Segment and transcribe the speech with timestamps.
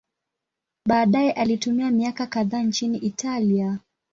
[0.85, 3.79] Baadaye alitumia miaka kadhaa nchini Italia.